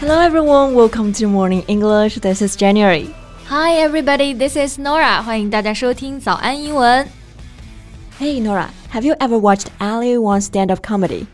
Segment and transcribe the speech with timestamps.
[0.00, 2.16] Hello everyone, welcome to Morning English.
[2.16, 3.14] This is January.
[3.46, 5.22] Hi everybody, this is Nora.
[5.22, 7.08] 欢迎大家收听早安英文。
[8.18, 11.26] Hey Nora, have you ever watched Ali Wong stand-up comedy?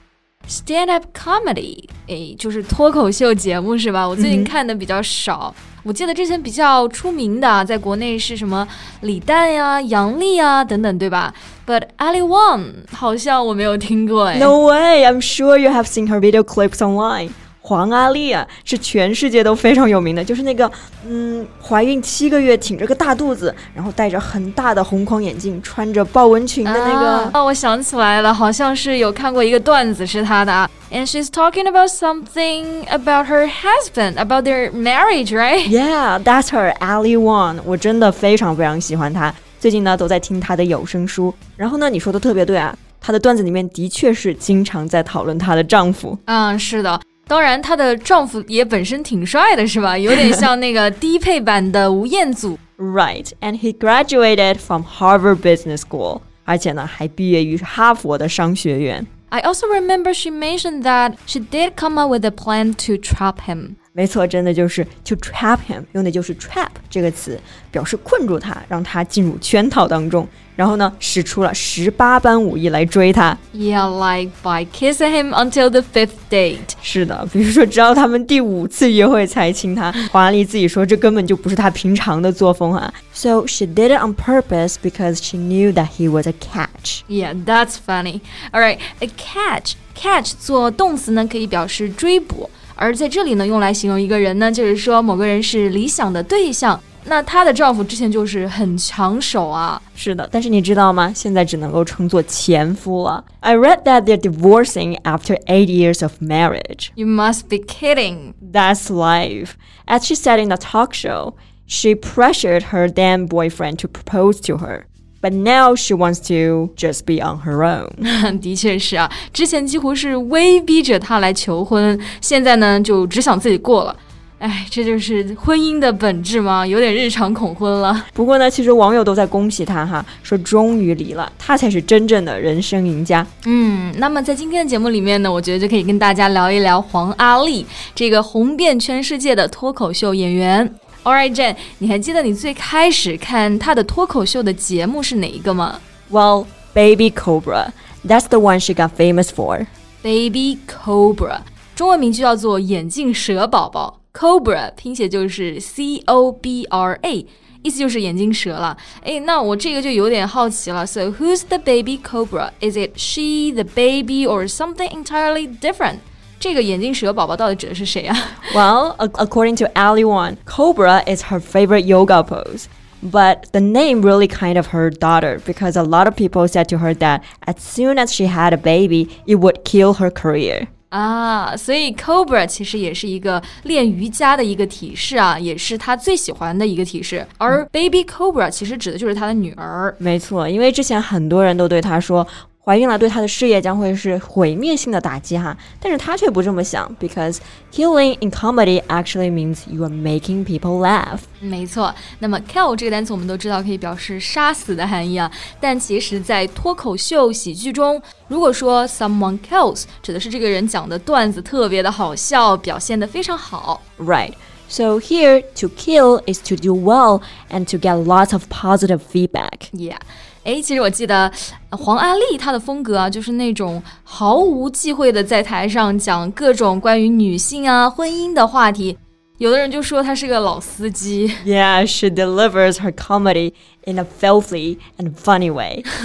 [0.46, 4.07] Stand up comedy， 诶，就是脱口秀节目是吧？
[4.07, 5.53] 我最近看的比较少。
[5.83, 8.67] 我记得之前比较出名的，在国内是什么
[9.01, 11.31] 李诞呀、杨笠啊等等，对吧
[11.67, 14.39] ？But Ali Wong 好像我没有听过诶。
[14.39, 17.29] No way, I'm sure you have seen her video clips online.
[17.65, 20.71] 黄阿丽啊，是全世界都非常有名的，就是那个，
[21.07, 27.29] 嗯，怀孕七个月，挺着个大肚子，然后戴着很大的红框眼镜，穿着豹纹裙的那个。
[27.33, 30.69] 啊，我想起来了，好像是有看过一个段子是她的啊。
[30.91, 35.67] And she's talking about something about her husband, about their marriage, right?
[35.67, 37.57] Yeah, that's her, Ali Wong。
[37.65, 39.33] 我真的非常非常喜欢她。
[39.59, 41.33] 最近呢，都在听她的有声书。
[41.57, 46.15] 然后呢，你说的特别对啊，她的段子里面的确是经常在讨论她的丈夫。
[46.25, 47.01] 嗯，是的。
[47.26, 49.96] 当然，她的丈夫也本身挺帅的，是吧？
[49.96, 52.58] 有点像那个低配版的吴彦祖。
[52.76, 59.06] Right, and he graduated from Harvard Business School，而且呢，还毕业于哈佛的商学院。
[59.28, 63.36] I also remember she mentioned that she did come up with a plan to trap
[63.46, 63.76] him.
[63.92, 67.38] 没错，真的就是 to trap him，用的就是 trap 这个词，
[67.70, 70.26] 表示困住他，让他进入圈套当中。
[70.56, 73.36] 然后呢，使出了十八般武艺来追他。
[73.54, 76.58] Yeah, like by kissing him until the fifth date.
[76.82, 79.90] 是的，比如说，直到他们第五次约会才亲他。
[80.12, 82.92] 黄阿丽自己说，这根本就不是她平常的作风啊。
[83.14, 87.02] So she did it on purpose because she knew that he was a catch.
[87.08, 88.20] Yeah, that's funny.
[88.52, 89.72] All right, a catch.
[89.94, 96.78] Catch 做动词呢，可以表示追捕，而在这里呢，用来形容一个人呢，就是说某个人是理想的对象。
[97.04, 99.80] 那她的丈夫之前就是很抢手啊。
[99.94, 101.12] 是的，但是你知道吗？
[101.14, 103.24] 现在只能够称作前夫了。
[103.40, 106.88] I read that they're divorcing after eight years of marriage.
[106.94, 108.34] You must be kidding.
[108.52, 109.52] That's life.
[109.86, 111.34] As she said in the talk show,
[111.66, 114.84] she pressured her then boyfriend to propose to her.
[115.22, 118.40] But now she wants to just be on her own.
[118.40, 123.94] 的确是啊，之前几乎是威逼着他来求婚，现在呢就只想自己过了。
[124.37, 126.67] 哎，这就是婚姻的本质吗？
[126.67, 128.05] 有点日常恐婚了。
[128.13, 133.25] 不过呢，其实网友都在恭喜他哈，说终于离了，他才是真正的人生赢家。
[133.45, 137.65] 嗯，那么在今天的节目里面呢，我觉得就可以跟大家聊一聊黄阿丽
[137.95, 140.69] 这个红遍全世界的脱口秀演员。
[141.03, 145.79] All right, Jen，你还记得你最开始看她的脱口秀的节目是哪一个吗
[146.11, 147.69] Well, Baby Cobra,
[148.05, 151.39] that's the one she got famous for.？Baby Cobra，
[151.75, 154.01] 中文名就叫做眼镜蛇宝宝。
[154.14, 157.26] Cobra 拼写就是 C O B R A，
[157.62, 158.76] 意思就是眼镜蛇了。
[159.02, 160.86] 诶，那我这个就有点好奇了。
[160.86, 162.50] So who's the baby cobra?
[162.60, 165.98] Is it she, the baby, or something entirely different?
[166.38, 168.16] 这个眼镜蛇宝宝到底指的是谁啊？
[168.54, 172.64] Well, ac- according to Ali Wong, Cobra is her favorite yoga pose.
[173.02, 176.78] But the name really kind of her daughter because a lot of people said to
[176.78, 180.68] her that as soon as she had a baby, it would kill her career.
[180.95, 187.27] 啊，所以 Cobra 其实也是一个练瑜伽的一个体式啊，也是他最喜欢的一个体式。
[187.37, 189.93] 而 Baby Cobra 其实指的就是他的女儿。
[189.97, 192.25] 没错，因为之前很多人都对他说，
[192.65, 197.37] 怀孕了对她的事业将会是毁灭性的打击哈，但是她却不这么想，because
[197.71, 201.19] healing in comedy actually means you are making people laugh.
[201.39, 213.79] 没错，那么 kill 这个单词我们都知道可以表示杀死的含义啊，但其实，在脱口秀喜剧中，如果说 someone kills，指的是这个人讲的段子特别的好笑，表现得非常好。
[213.99, 214.33] Right.
[214.68, 219.68] So here, to kill is to do well and to get lots of positive feedback.
[219.72, 219.98] Yeah，
[220.44, 221.32] 哎，其实我记得
[221.70, 228.96] 呃黄阿丽她的风格啊，就是那种毫无忌讳的在台上讲各种关于女性啊、婚姻的话题。
[229.38, 233.54] 有的人就说她是个老司机 Yeah, she delivers her comedy
[233.84, 235.82] in a filthy and funny way.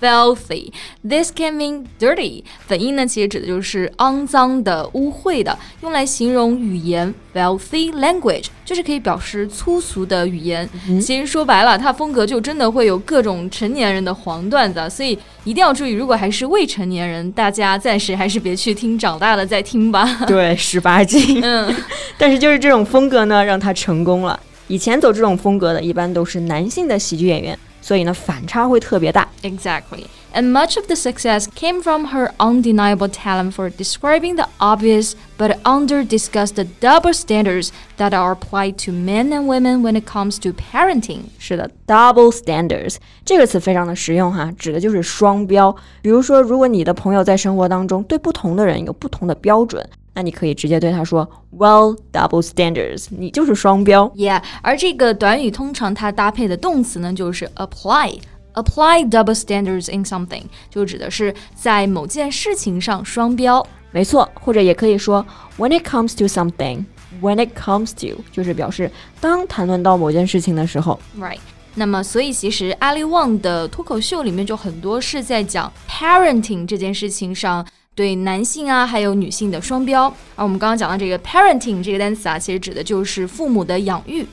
[0.00, 0.72] ，right？Filthy.
[1.08, 2.44] This can mean dirty.
[2.68, 7.14] 本意呢，其实指的就是肮脏的、污秽的，用来形容语言。
[7.34, 10.66] Filthy language 就是可以表示粗俗的语言。
[11.02, 20.24] 其实说白了，它风格就真的会有各种成年人的黄段子，所以一定要注意，如果还是未成年人，大家暂时还是别去听，长大了再听吧。
[20.26, 21.42] 对，十八禁。
[21.42, 21.74] 嗯，
[22.16, 24.40] 但是就是这种风格呢，让他成功了。
[24.68, 29.27] 以前走这种风格的，一般都是男性的喜剧演员，所以呢反差会特别大。
[29.41, 30.05] Exactly.
[30.33, 35.57] And much of the success came from her undeniable talent for describing the obvious but
[35.63, 40.51] under discussed double standards that are applied to men and women when it comes to
[40.53, 41.23] parenting.
[41.37, 42.95] 是的，double standards
[43.25, 45.75] 这个词非常的实用哈，指的就是双标。
[46.01, 49.85] 比如说，如果你的朋友在生活当中对不同的人有不同的标准，
[50.16, 54.08] 那你可以直接对他说，Well, double standards，你就是双标。
[54.16, 58.18] Yeah，而这个短语通常它搭配的动词呢，就是 apply。
[58.54, 63.64] Apply double standards in something 就指的是在某件事情上双标。
[63.90, 65.22] 没错，或者也可以说
[65.58, 66.86] ，When it comes to something。
[67.20, 68.90] When it comes to，就是表示
[69.20, 71.40] 当谈论到某件事情的时候，Right。
[71.74, 77.66] 那么，所以其实 Ali Wong 的脱口秀里面就很多是在讲 parenting 这件事情上
[77.96, 80.04] 对男性啊还有女性的双标。
[80.36, 84.24] 而我们刚刚讲到这个 parenting 这个单词啊，其实指的就是父母的养育。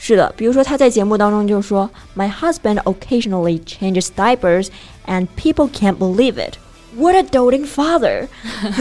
[0.00, 4.68] 是的，比如说他在节目当中就说，My husband occasionally changes diapers
[5.06, 6.54] and people can't believe it.
[6.96, 8.26] What a doting father！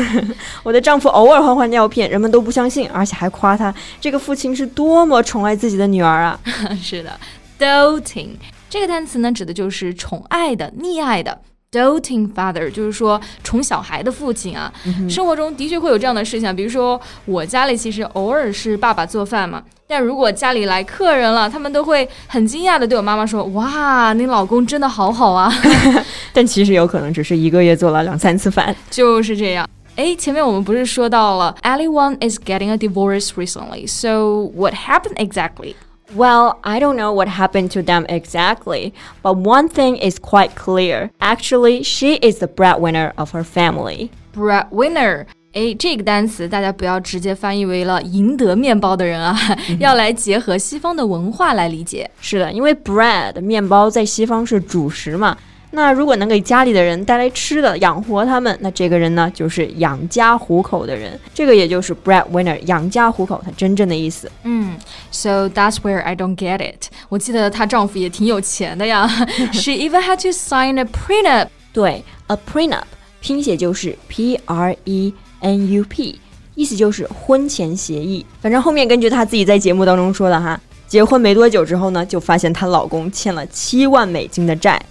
[0.63, 6.39] 我的丈夫偶尔换换尿片，人们都不相信，而且还夸他这个父亲是多么宠爱自己的女儿啊！
[6.81, 7.19] 是的
[7.59, 8.29] ，doting
[8.69, 11.41] 这个单词呢，指的就是宠爱的、溺爱的。
[11.71, 14.73] Doting father 就是说宠小孩的父亲啊。
[15.07, 25.53] 生活中的确会有这样的事情，比如说我家里其实偶尔是爸爸做饭嘛，但如果家里来客人了，他们都会很惊讶的对我妈妈说：“哇，你老公真的好好啊。
[26.33, 28.75] 但其实有可能只是一个月做了两三次饭。
[28.89, 29.69] ”就是这样。
[29.95, 35.75] 哎，前面我们不是说到了 Wong is getting a divorce recently, so what happened exactly?
[36.14, 38.92] Well, I don't know what happened to them exactly,
[39.22, 41.10] but one thing is quite clear.
[41.18, 44.10] Actually, she is the breadwinner of her family.
[44.34, 45.26] breadwinner。
[45.54, 49.36] 哎，这个单词大家不要直接翻译为了赢得面包的人啊，
[49.78, 52.10] 要来结合西方的文化来理解。
[52.20, 55.36] 是的，因为 bread 面包在西方是主食嘛。
[55.71, 61.17] 那如果能给家里的人带来吃的，养活他们，那这个人呢，就是养家糊口的人。
[61.31, 64.31] 这个也就是 breadwinner，养家糊口，它真正的意思。
[64.43, 64.75] 嗯
[65.11, 66.87] ，So that's where I don't get it。
[67.07, 69.07] 我记得她丈夫也挺有钱的呀。
[69.53, 71.49] She even had to sign a prenup。
[71.71, 72.81] 对，a prenup
[73.21, 76.19] 拼写就是 p r e n u p，
[76.55, 78.25] 意思就是婚前协议。
[78.41, 84.81] 反正后面根据她自己在节目当中说的哈，结婚没多久之后呢，就发现她老公欠了七万美金的债。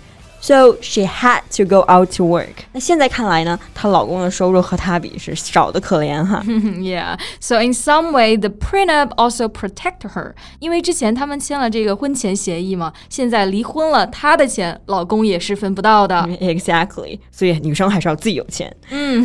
[0.42, 2.66] So she had to go out to work。
[2.74, 6.44] 那现在看来呢，她老公的收入和她比是少的可怜哈。
[6.45, 10.34] Yeah, so in some way, the prenup also protect her.
[10.60, 16.16] 因为之前他们签了这个婚前协议嘛，现在离婚了，她的钱老公也是分不到的。
[16.42, 18.75] Exactly，所以女生还是要自己有钱。
[18.90, 19.24] 嗯，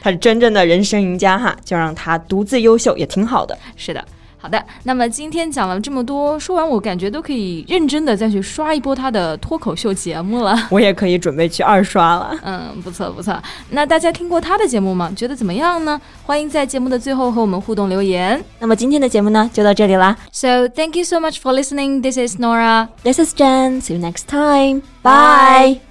[0.00, 3.58] 她是真正的人生赢家哈，就让她独自优秀也挺好的。
[3.76, 4.02] 是的。
[4.41, 10.57] 好的，那么今天讲了这么多，说完我感觉都可以认真的再去刷一波他的脱口秀节目了。
[10.71, 12.35] 我也可以准备去二刷了。
[12.43, 13.39] 嗯，不错不错。
[13.69, 15.11] 那大家听过他的节目吗？
[15.15, 16.01] 觉得怎么样呢？
[16.23, 18.43] 欢迎在节目的最后和我们互动留言。
[18.57, 20.17] 那么今天的节目呢，就到这里啦。
[20.31, 22.01] So thank you so much for listening.
[22.01, 22.89] This is Nora.
[23.03, 23.81] This is Jen.
[23.81, 24.81] See you next time.
[25.03, 25.90] Bye.